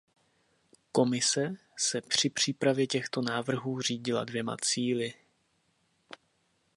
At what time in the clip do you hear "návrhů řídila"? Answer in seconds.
3.21-4.23